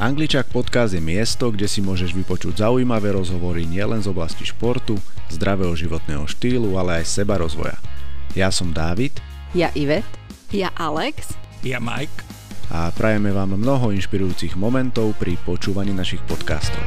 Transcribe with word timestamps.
Angličák 0.00 0.48
podcast 0.48 0.96
je 0.96 1.02
miesto, 1.04 1.52
kde 1.52 1.68
si 1.68 1.84
môžeš 1.84 2.16
vypočuť 2.16 2.64
zaujímavé 2.64 3.12
rozhovory 3.12 3.68
nielen 3.68 4.00
z 4.00 4.08
oblasti 4.08 4.48
športu, 4.48 4.96
zdravého 5.28 5.76
životného 5.76 6.24
štýlu, 6.24 6.80
ale 6.80 7.04
aj 7.04 7.20
seba 7.20 7.36
rozvoja. 7.36 7.76
Ja 8.32 8.48
som 8.48 8.72
Dávid. 8.72 9.20
Ja 9.52 9.68
Ivet. 9.76 10.08
Ja 10.56 10.72
Alex. 10.80 11.36
Ja 11.60 11.84
Mike. 11.84 12.24
A 12.72 12.88
prajeme 12.96 13.28
vám 13.28 13.60
mnoho 13.60 13.92
inšpirujúcich 13.92 14.56
momentov 14.56 15.20
pri 15.20 15.36
počúvaní 15.44 15.92
našich 15.92 16.24
podcastov. 16.24 16.80